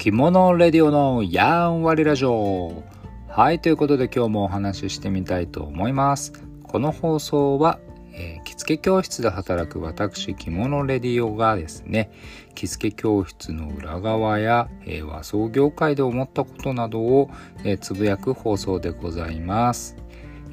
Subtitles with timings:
[0.00, 2.84] 着物レディオのやんわりラジオ。
[3.28, 6.32] はいということで今日もお話ししてみたいと思います。
[6.62, 7.78] この放送は、
[8.14, 12.10] えー、着付け教室で働く私着物レディオがですね
[12.54, 17.30] 着付け教室の裏側や、えー、和装業界で思ったことなどを、
[17.62, 19.98] えー、つぶやく放送でございます。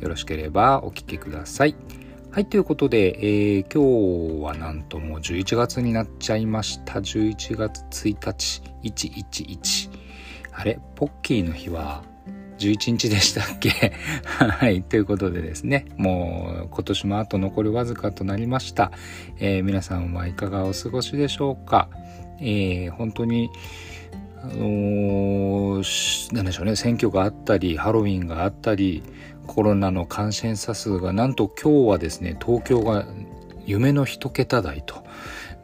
[0.02, 1.75] よろしければお聴きください。
[2.38, 7.00] はい、ということで、えー、今日はなんともう11月になっちゃいました。
[7.00, 9.90] 11月1日、111。
[10.52, 12.04] あれポッキーの日は
[12.59, 13.92] 11日でしたっけ？
[14.38, 18.92] はい、ということでですね、もう今年もあと残りわずかとなりました。
[19.40, 21.90] えー、皆さんはいかがお過ごしでしょうか？
[22.40, 23.50] えー、本当に、
[24.44, 29.02] あのー、なんでしょうね、選挙があったり、ハロウィンがあったり、
[29.48, 33.06] コロナの感染者数がなんと今日はですね東京が
[33.66, 35.04] 夢の一桁台と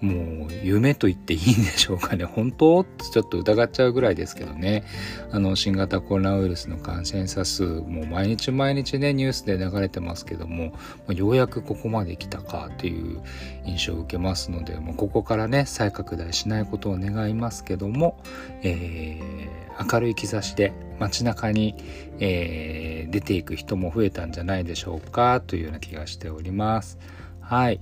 [0.03, 2.81] もう夢と言っていいんでしょうかね 本当？
[2.81, 4.83] ってちょっと疑っちゃうぐらいですけどね
[5.31, 10.73] あの新型コロナウイルスの感染者数もう毎日毎日ねニュースで流れてますけども
[11.08, 13.22] ようやくここまで来たかという
[13.66, 18.22] 印象を受けますのでもうここからね再拡大しないことを願いますけども、
[18.61, 21.75] えー、明るい兆しで街中に、
[22.19, 27.00] えー、出ていく人も増えたんじゃないでしょうかというような気がしております。
[27.39, 27.80] はい。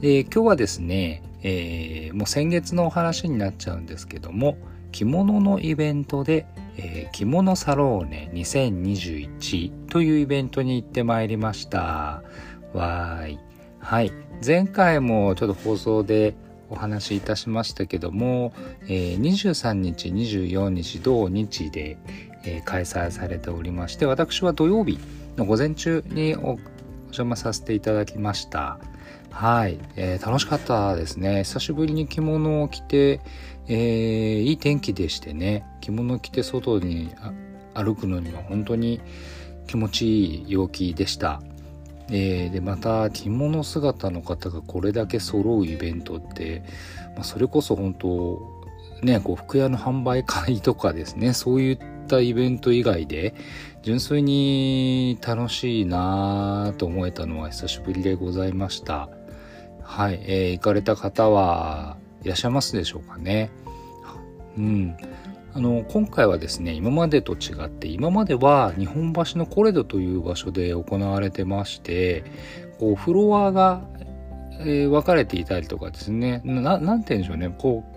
[0.00, 4.58] で今日はですね、えー、もう先月のお話になっちゃうんですけども
[4.90, 6.44] 着物のイベントで、
[6.76, 12.24] えー、着物サローネ2021というイベントに行ってまいりました。
[12.72, 13.38] わーい。
[13.78, 14.12] はい。
[14.44, 16.34] 前回もちょっと放送で
[16.68, 18.52] お話しいたしましたけども、
[18.88, 21.96] えー、23日24日同日で、
[22.44, 24.98] えー、開催されておりまして私は土曜日
[25.36, 26.58] の午前中にお
[27.06, 28.80] 邪魔させていただきました。
[29.36, 31.44] はい、えー、楽しかったですね。
[31.44, 33.20] 久しぶりに着物を着て、
[33.68, 37.10] えー、いい天気でしてね、着物を着て外に
[37.74, 38.98] 歩くのには本当に
[39.66, 41.42] 気持ちいい陽気でした。
[42.08, 46.62] えー、でまた着物姿の方がこれだけ揃うイベントって、
[47.14, 48.40] まあ、それこそ本当
[49.02, 53.34] ねこう服屋の販売会とかですねそういったイベント以外で
[53.82, 59.10] 純粋に楽しいなと思えたのは久しぶりでございました。
[59.86, 63.50] はい、えー、行かれた方はいらっしゃいますでしょうかね。
[64.58, 64.96] うん。
[65.54, 72.24] あの、今回はですね、今までと違って、今までは日本橋のコレドという場所で行われてまして、
[72.78, 73.82] こう、フロアが、
[74.60, 77.95] えー、分かれていたりとかですね、何て言うんでしょうね、こう、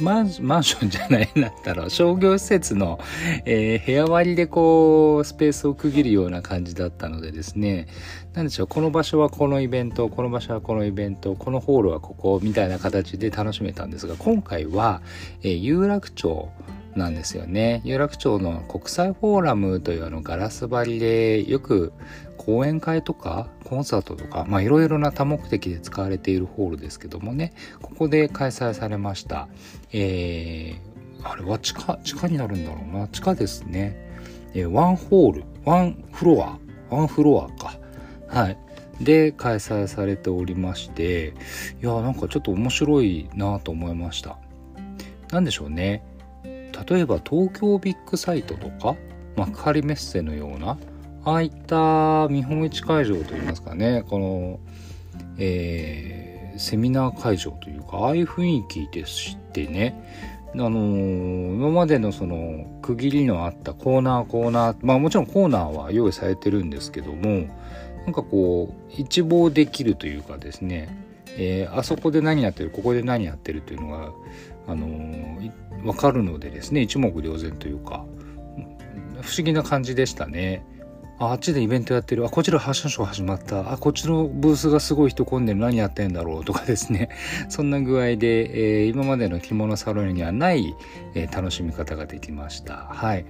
[0.00, 2.98] マンションじゃないんだろう商業施設の、
[3.44, 7.86] えー、部屋割りでこうスペースを区切るような感じだったのでですね。
[8.34, 15.02] 何でしょうこの場所はこのイベントこの場所はこのイベントこのホールはここみたいな形で楽しめたんですが今回は、
[15.42, 16.48] えー、有楽町
[16.96, 17.80] なんですよね。
[17.84, 21.92] 有楽町の国際フォーラムというあのガラス張りでよく
[22.36, 27.52] 講演会とかコンサートとかいろいろな多目的で使われているホールですけどもね。
[27.82, 29.48] ここで開催されました。
[29.92, 33.08] えー、あれは地下地下になるんだろうな。
[33.08, 33.96] 地下ですね、
[34.54, 35.44] えー、ワンホール。
[35.64, 36.58] ワンフロア。
[36.94, 37.78] ワンフロアか。
[38.28, 38.58] はい。
[39.00, 41.34] で開催されておりまして。
[41.82, 44.38] いやなんかちょっと面白いなと思いました。
[45.32, 46.04] 何でしょうね。
[46.88, 48.96] 例えば東京ビッグサイトとか
[49.36, 50.78] 幕張メッセのような
[51.24, 54.60] ああいった見本市会場といいますかねこの、
[55.38, 60.42] えー、セミナー会場というかああいう雰囲気でしてね。
[60.56, 67.48] あのー、今までのその区切りのあったコーナーコーナーまあもちろんコーナーは用意されてるんですけども
[68.04, 70.88] なんかこう一望できるというかですね、
[71.36, 74.12] えー、あそこで何やってるここで何やってるというのが、
[74.68, 75.13] あのー、
[75.84, 78.04] 分かるのでですね一目瞭然というか
[79.20, 80.64] 不思議な感じでしたね。
[81.18, 82.26] ああっちでイベントやってる。
[82.26, 83.72] あこちらファッションショー始まった。
[83.72, 85.60] あこっちのブースがすごい人混んでる。
[85.60, 87.08] 何やってんだろうとかですね。
[87.48, 90.74] そんな具合で、えー、今までの着物サロンにはない、
[91.14, 92.88] えー、楽しみ方ができました。
[92.90, 93.24] はい。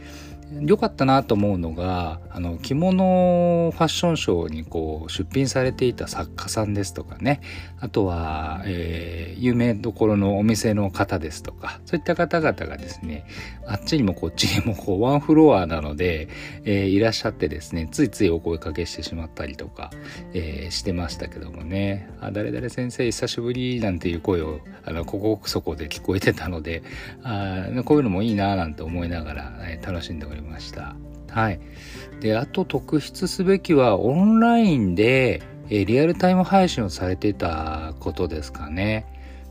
[0.61, 7.41] 良かったなと思うのがあの着物ファッションショーにこう出品されていた作家さんですとかね。
[7.81, 13.27] あとは、えー、有名どころのお店の方ですとかそういった方々がですね
[13.67, 16.29] あっちにもこっちにもこうワンフロアなので、
[16.65, 19.91] えー、いらっしゃってですねついついお声かけしてしまったりとか、
[20.33, 22.09] えー、してましたけどもね。
[22.21, 26.83] あ誰々先生久しぶりなんていう声をあのここそこで聞こえてたので
[27.23, 30.44] あこういうのもいいななんて思いながら、え楽しんでおります。
[30.61, 30.95] した。
[31.31, 31.61] はい。
[32.21, 39.07] で、あと特筆すべきはオンラインで、えリアルタイム配信をされてたことですかね。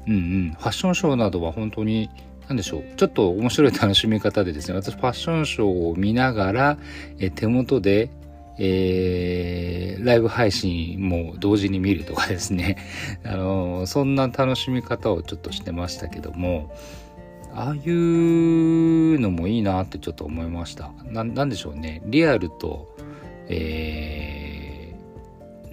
[0.07, 0.55] うんうん。
[0.57, 2.09] ファッションショーなどは本当に
[2.47, 6.77] なんでしょうちょっと面白い楽しみ方でですね私ファッションショーを見ながら、
[7.19, 8.09] え手元で
[8.59, 12.77] えー、ライブ配信も同時に見るとかですね、
[13.25, 16.71] あのそんな楽しみ方をちょっとしてましたけども、
[17.55, 17.83] ああいう
[19.17, 20.91] うのもいいなってちょっと思いました。
[21.05, 22.01] ななんでしょうね。
[22.05, 22.95] リアルと、
[23.47, 24.42] えー、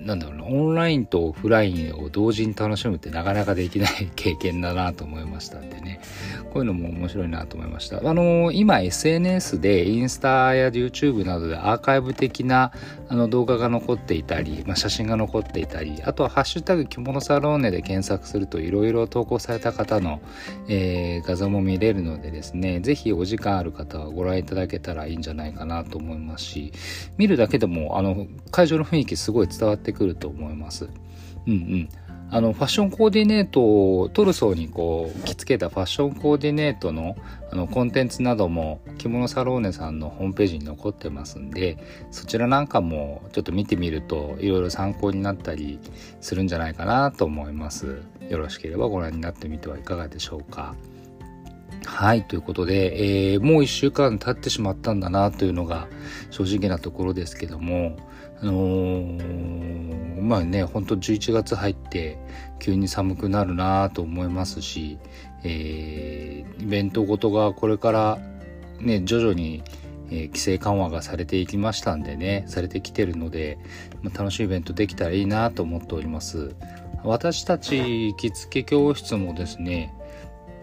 [0.00, 6.00] なんだろうな、オンラインとオフラインを同時に楽しむってなかなかできない経験だなと思いましたんでね。
[6.52, 7.98] こういうのも面白いなと思いました。
[7.98, 12.72] あの、今 SNS でインスタや YouTube などでアーカイブ的な
[13.08, 20.20] あの動画が残っていたり、まあ、写真が残っていたり、あとはハッシュタグ着物サローネで検索するといろいろ投稿された方の、
[20.68, 26.72] えー、画像も見れるのでですね、ぜひお時間ある方はご覧いただけたらいいんじゃないかなと思いますし、
[27.16, 30.88] 見るだけでもあの会場の雰囲気すごい伝わっててくると思います。
[31.46, 31.88] うんうん。
[32.32, 33.60] あのファッションコーディネート
[33.98, 37.16] をトルソーにこう着付けたファッションコーディネートの
[37.50, 41.76] あのコンテンツなども着物サローネさんのホームページに残ってますんで
[42.12, 45.80] そちらなんかもちょっと見てみるといろいろ参考になったり
[46.20, 50.76] するんじゃないかなと思いますよろしければご覧になってみてはいかがでしょうか
[51.86, 52.24] はい。
[52.24, 55.88] ということで、えー、もう一週間経ってしまったんだなというのが
[56.30, 57.96] 正直なところですけども、
[58.40, 62.18] あのー、まあね、ほんと11月入って
[62.58, 64.98] 急に寒くなるなと思いますし、
[65.42, 68.18] えー、イベントごとがこれから
[68.80, 69.62] ね、徐々に、
[70.10, 73.58] えー、規制緩和がされていきましたんでね、されてきてるので、
[74.02, 76.54] まあ、楽しいイベントできたらいいなと思っております。
[77.04, 79.94] 私たち着付け教室もですね、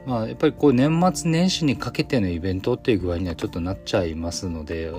[0.08, 4.90] まあ、やっぱりこう年末年始にかけてのイベントっていう具合にはちょっとなっちゃいますので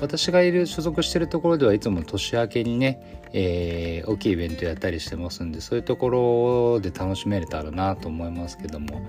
[0.00, 9.02] 私がいる所属してるところではいつも年明けにね、えー、大きいイベントやったりしてますんでそういうところで楽しめれたらなと思いますけども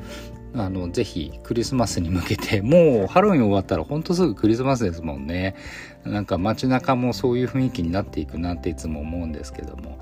[0.54, 5.56] あのぜひクリスマスに向けて もうハロウィン終わったらほんとすぐクリスマスですもんね。
[6.04, 9.98] なんか街中もそういう雰囲気になっていくなっていつも思うんですけども。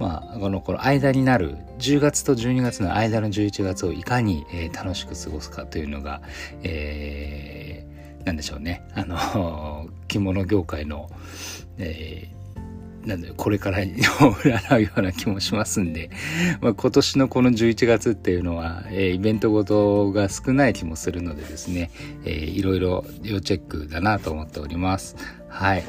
[0.00, 6.22] まあ、このこの間になる10月と12月の間の11月をいかに、えー、楽しく過ごすかというのが、
[6.62, 11.10] えー、なんでしょうねあの着物業界の、
[11.76, 16.10] えー、なんでこれからを占うような気もしますんで、
[16.62, 21.90] まあ、今年のこの11月っていうのは、えー、イベントごとが少ない気もするのでですね、
[22.24, 25.16] えー、いろいろ要チェックだなと思っております。
[25.50, 25.84] はい。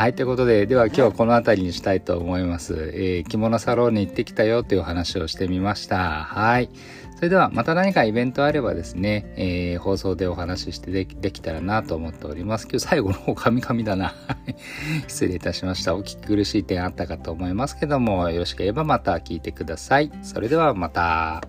[0.00, 2.90] はい、ということで、では今日はこの辺りにしたいと思います。
[2.94, 6.24] えー、着物サロンに行ってきたよという話をしてみました。
[6.24, 6.70] はい。
[7.16, 12.66] それではまた何かイベントあればですね、えー、放送でお話ししてできたらなと思っております。
[12.66, 14.14] 今日最後の方カミカミだな。
[15.06, 15.94] 失礼いたしました。
[15.94, 20.10] お聞き苦しい点あったかと思いますけども、よろしければまた聞いてください。
[20.22, 21.42] それではまた。